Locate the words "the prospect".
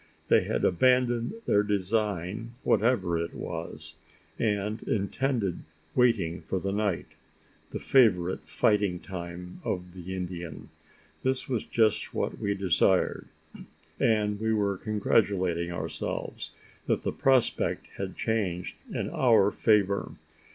17.03-17.85